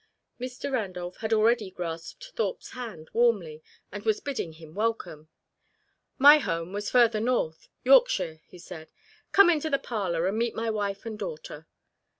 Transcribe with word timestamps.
Mr. 0.39 0.71
Randolph 0.71 1.17
had 1.17 1.31
already 1.31 1.69
grasped 1.69 2.31
Thorpe's 2.35 2.71
hand 2.71 3.11
warmly 3.13 3.61
and 3.91 4.01
was 4.03 4.19
bidding 4.19 4.53
him 4.53 4.73
welcome. 4.73 5.29
"My 6.17 6.39
home 6.39 6.73
was 6.73 6.89
further 6.89 7.19
north 7.19 7.67
Yorkshire," 7.83 8.41
he 8.47 8.57
said. 8.57 8.89
"Come 9.31 9.51
into 9.51 9.69
the 9.69 9.77
parlour 9.77 10.25
and 10.25 10.39
meet 10.39 10.55
my 10.55 10.71
wife 10.71 11.05
and 11.05 11.19
daughter." 11.19 11.67